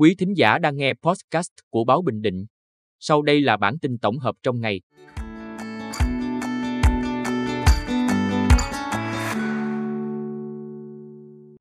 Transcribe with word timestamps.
Quý 0.00 0.14
thính 0.18 0.36
giả 0.36 0.58
đang 0.58 0.76
nghe 0.76 0.92
podcast 1.02 1.50
của 1.70 1.84
Báo 1.84 2.02
Bình 2.02 2.22
Định. 2.22 2.46
Sau 3.00 3.22
đây 3.22 3.40
là 3.40 3.56
bản 3.56 3.78
tin 3.78 3.98
tổng 3.98 4.18
hợp 4.18 4.34
trong 4.42 4.60
ngày. 4.60 4.80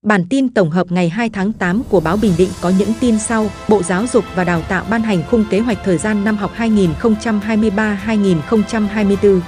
Bản 0.02 0.24
tin 0.30 0.54
tổng 0.54 0.70
hợp 0.70 0.92
ngày 0.92 1.10
2 1.10 1.30
tháng 1.30 1.54
8 1.54 1.84
của 1.90 2.00
Báo 2.00 2.18
Bình 2.22 2.34
Định 2.38 2.50
có 2.62 2.72
những 2.80 2.90
tin 3.00 3.20
sau. 3.20 3.50
Bộ 3.70 3.84
Giáo 3.84 4.08
dục 4.08 4.24
và 4.36 4.44
Đào 4.44 4.62
tạo 4.62 4.86
ban 4.90 5.02
hành 5.02 5.24
khung 5.30 5.46
kế 5.50 5.60
hoạch 5.60 5.78
thời 5.84 5.98
gian 5.98 6.24
năm 6.24 6.38
học 6.38 6.52
2023-2024. 6.58 9.40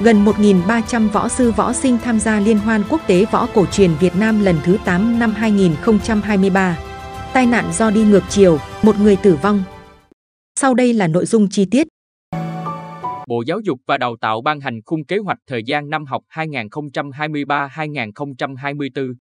Gần 0.00 0.24
1.300 0.24 1.08
võ 1.08 1.28
sư 1.28 1.52
võ 1.52 1.72
sinh 1.72 1.98
tham 1.98 2.20
gia 2.20 2.40
Liên 2.40 2.58
hoan 2.58 2.82
quốc 2.88 3.00
tế 3.06 3.24
võ 3.30 3.48
cổ 3.54 3.66
truyền 3.66 3.90
Việt 4.00 4.16
Nam 4.16 4.44
lần 4.44 4.56
thứ 4.64 4.76
8 4.84 5.18
năm 5.18 5.32
2023. 5.32 6.89
Tai 7.34 7.46
nạn 7.46 7.72
do 7.72 7.90
đi 7.90 8.04
ngược 8.04 8.22
chiều, 8.28 8.58
một 8.82 8.96
người 9.00 9.16
tử 9.16 9.38
vong. 9.42 9.62
Sau 10.60 10.74
đây 10.74 10.92
là 10.92 11.06
nội 11.06 11.26
dung 11.26 11.48
chi 11.48 11.66
tiết. 11.70 11.86
Bộ 13.26 13.42
Giáo 13.46 13.60
dục 13.60 13.80
và 13.86 13.98
Đào 13.98 14.16
tạo 14.20 14.40
ban 14.40 14.60
hành 14.60 14.80
khung 14.84 15.04
kế 15.04 15.18
hoạch 15.18 15.38
thời 15.46 15.62
gian 15.66 15.90
năm 15.90 16.04
học 16.04 16.22
2023-2024. 16.32 19.14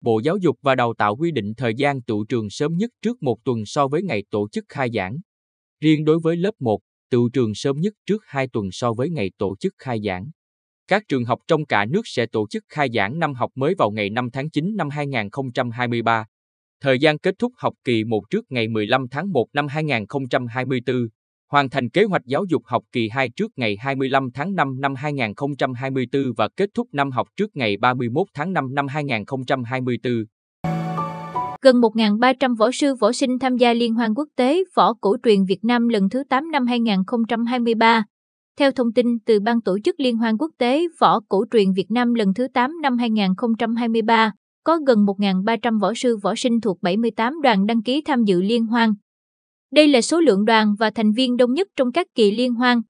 Bộ 0.00 0.20
Giáo 0.24 0.36
dục 0.36 0.56
và 0.62 0.74
Đào 0.74 0.94
tạo 0.98 1.16
quy 1.16 1.30
định 1.30 1.52
thời 1.56 1.74
gian 1.74 2.02
tụ 2.02 2.24
trường 2.24 2.50
sớm 2.50 2.76
nhất 2.76 2.90
trước 3.02 3.22
một 3.22 3.36
tuần 3.44 3.58
so 3.66 3.88
với 3.88 4.02
ngày 4.02 4.22
tổ 4.30 4.48
chức 4.48 4.64
khai 4.68 4.88
giảng. 4.94 5.16
Riêng 5.80 6.04
đối 6.04 6.18
với 6.22 6.36
lớp 6.36 6.54
1, 6.60 6.78
tụ 7.10 7.28
trường 7.32 7.54
sớm 7.54 7.80
nhất 7.80 7.92
trước 8.06 8.22
2 8.26 8.48
tuần 8.52 8.68
so 8.72 8.92
với 8.92 9.10
ngày 9.10 9.30
tổ 9.38 9.56
chức 9.60 9.74
khai 9.78 9.98
giảng. 10.04 10.30
Các 10.88 11.02
trường 11.08 11.24
học 11.24 11.38
trong 11.46 11.66
cả 11.66 11.84
nước 11.84 12.02
sẽ 12.04 12.26
tổ 12.26 12.46
chức 12.50 12.64
khai 12.68 12.88
giảng 12.94 13.18
năm 13.18 13.34
học 13.34 13.50
mới 13.54 13.74
vào 13.78 13.90
ngày 13.90 14.10
5 14.10 14.30
tháng 14.32 14.50
9 14.50 14.76
năm 14.76 14.90
2023. 14.90 16.24
Thời 16.82 16.98
gian 16.98 17.18
kết 17.18 17.34
thúc 17.38 17.52
học 17.56 17.74
kỳ 17.84 18.04
1 18.04 18.20
trước 18.30 18.44
ngày 18.50 18.68
15 18.68 19.06
tháng 19.10 19.32
1 19.32 19.46
năm 19.52 19.66
2024. 19.68 20.96
Hoàn 21.50 21.70
thành 21.70 21.90
kế 21.90 22.04
hoạch 22.04 22.22
giáo 22.26 22.44
dục 22.48 22.62
học 22.64 22.82
kỳ 22.92 23.08
2 23.08 23.28
trước 23.36 23.52
ngày 23.56 23.76
25 23.80 24.28
tháng 24.34 24.54
5 24.54 24.80
năm 24.80 24.94
2024 24.94 26.22
và 26.36 26.48
kết 26.56 26.70
thúc 26.74 26.88
năm 26.92 27.10
học 27.10 27.28
trước 27.36 27.56
ngày 27.56 27.76
31 27.76 28.26
tháng 28.34 28.52
5 28.52 28.74
năm 28.74 28.88
2024. 28.88 30.12
Gần 31.62 31.80
1.300 31.80 32.56
võ 32.56 32.70
sư 32.70 32.94
võ 32.94 33.12
sinh 33.12 33.38
tham 33.38 33.56
gia 33.56 33.72
Liên 33.72 33.94
hoan 33.94 34.14
quốc 34.14 34.28
tế 34.36 34.64
võ 34.74 34.94
cổ 35.00 35.16
truyền 35.24 35.44
Việt 35.44 35.64
Nam 35.64 35.88
lần 35.88 36.08
thứ 36.08 36.22
8 36.28 36.50
năm 36.50 36.66
2023. 36.66 38.04
Theo 38.58 38.72
thông 38.72 38.92
tin 38.92 39.06
từ 39.26 39.40
Ban 39.40 39.60
tổ 39.60 39.78
chức 39.84 40.00
Liên 40.00 40.16
hoan 40.16 40.36
quốc 40.38 40.50
tế 40.58 40.82
võ 41.00 41.20
cổ 41.28 41.44
truyền 41.52 41.72
Việt 41.72 41.90
Nam 41.90 42.14
lần 42.14 42.34
thứ 42.34 42.46
8 42.54 42.80
năm 42.82 42.98
2023, 42.98 44.32
có 44.64 44.78
gần 44.86 44.98
1.300 44.98 45.80
võ 45.80 45.94
sư 45.94 46.16
võ 46.22 46.34
sinh 46.34 46.60
thuộc 46.60 46.82
78 46.82 47.42
đoàn 47.42 47.66
đăng 47.66 47.82
ký 47.82 48.02
tham 48.04 48.24
dự 48.24 48.42
liên 48.42 48.66
hoan. 48.66 48.90
Đây 49.72 49.88
là 49.88 50.00
số 50.00 50.20
lượng 50.20 50.44
đoàn 50.44 50.74
và 50.78 50.90
thành 50.90 51.12
viên 51.12 51.36
đông 51.36 51.52
nhất 51.52 51.68
trong 51.76 51.92
các 51.92 52.06
kỳ 52.14 52.30
liên 52.30 52.54
hoan. 52.54 52.80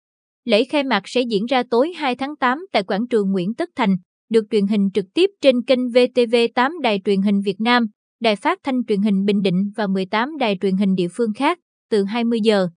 Lễ 0.45 0.65
khai 0.65 0.84
mạc 0.84 1.03
sẽ 1.05 1.20
diễn 1.31 1.47
ra 1.47 1.62
tối 1.70 1.93
2 1.97 2.17
tháng 2.17 2.37
8 2.37 2.67
tại 2.73 2.83
quảng 2.83 3.06
trường 3.11 3.33
Nguyễn 3.33 3.55
Tất 3.55 3.69
Thành, 3.77 3.97
được 4.31 4.45
truyền 4.50 4.67
hình 4.67 4.91
trực 4.95 5.05
tiếp 5.15 5.31
trên 5.41 5.62
kênh 5.62 5.81
VTV8 5.89 6.81
Đài 6.81 7.00
truyền 7.05 7.23
hình 7.23 7.41
Việt 7.41 7.61
Nam, 7.61 7.87
Đài 8.23 8.37
phát 8.37 8.59
thanh 8.62 8.84
truyền 8.89 9.03
hình 9.03 9.25
Bình 9.25 9.43
Định 9.43 9.70
và 9.77 9.87
18 9.87 10.39
đài 10.39 10.59
truyền 10.61 10.77
hình 10.77 10.95
địa 10.95 11.09
phương 11.12 11.33
khác, 11.37 11.59
từ 11.91 12.05
20 12.05 12.39
giờ. 12.43 12.69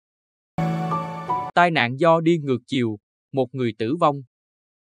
Tai 1.54 1.70
nạn 1.70 1.96
do 1.98 2.20
đi 2.20 2.38
ngược 2.38 2.58
chiều, 2.66 2.98
một 3.32 3.46
người 3.52 3.74
tử 3.78 3.96
vong. 4.00 4.16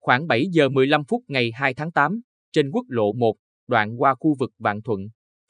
Khoảng 0.01 0.27
7 0.27 0.47
giờ 0.53 0.69
15 0.69 1.05
phút 1.09 1.23
ngày 1.29 1.51
2 1.55 1.75
tháng 1.75 1.93
8, 1.93 2.21
trên 2.53 2.71
quốc 2.71 2.87
lộ 2.89 3.13
1, 3.13 3.35
đoạn 3.73 4.01
qua 4.01 4.15
khu 4.21 4.35
vực 4.39 4.53
Vạn 4.59 4.83
Thuận, 4.83 5.01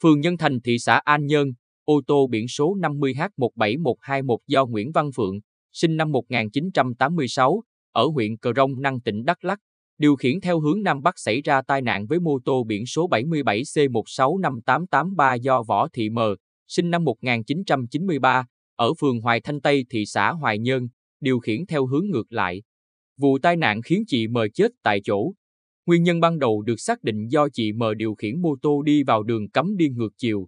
phường 0.03 0.19
Nhân 0.19 0.37
Thành 0.37 0.61
thị 0.61 0.79
xã 0.79 1.01
An 1.03 1.25
Nhơn, 1.25 1.47
ô 1.85 2.01
tô 2.07 2.27
biển 2.27 2.47
số 2.47 2.75
50H17121 2.75 4.37
do 4.47 4.65
Nguyễn 4.65 4.91
Văn 4.91 5.09
Phượng, 5.15 5.39
sinh 5.71 5.97
năm 5.97 6.11
1986, 6.11 7.63
ở 7.91 8.05
huyện 8.05 8.37
Cờ 8.37 8.53
Rông 8.55 8.81
Năng 8.81 9.01
tỉnh 9.01 9.25
Đắk 9.25 9.43
Lắk, 9.43 9.59
điều 9.97 10.15
khiển 10.15 10.41
theo 10.41 10.59
hướng 10.59 10.83
Nam 10.83 11.01
Bắc 11.01 11.19
xảy 11.19 11.41
ra 11.41 11.61
tai 11.61 11.81
nạn 11.81 12.07
với 12.07 12.19
mô 12.19 12.39
tô 12.45 12.63
biển 12.63 12.85
số 12.85 13.09
77C165883 13.09 15.37
do 15.37 15.63
Võ 15.63 15.87
Thị 15.93 16.09
Mờ, 16.09 16.35
sinh 16.67 16.91
năm 16.91 17.03
1993, 17.03 18.45
ở 18.75 18.93
phường 18.99 19.21
Hoài 19.21 19.41
Thanh 19.41 19.61
Tây 19.61 19.85
thị 19.89 20.05
xã 20.05 20.31
Hoài 20.31 20.59
Nhơn, 20.59 20.87
điều 21.19 21.39
khiển 21.39 21.65
theo 21.65 21.85
hướng 21.85 22.09
ngược 22.09 22.31
lại. 22.31 22.61
Vụ 23.17 23.39
tai 23.39 23.55
nạn 23.55 23.81
khiến 23.81 24.03
chị 24.07 24.27
Mờ 24.27 24.47
chết 24.53 24.71
tại 24.83 25.01
chỗ. 25.03 25.33
Nguyên 25.85 26.03
nhân 26.03 26.19
ban 26.19 26.39
đầu 26.39 26.61
được 26.61 26.79
xác 26.79 27.03
định 27.03 27.27
do 27.27 27.47
chị 27.53 27.71
M 27.73 27.83
điều 27.97 28.15
khiển 28.15 28.41
mô 28.41 28.55
tô 28.61 28.81
đi 28.81 29.03
vào 29.03 29.23
đường 29.23 29.49
cấm 29.49 29.77
đi 29.77 29.89
ngược 29.89 30.13
chiều, 30.17 30.47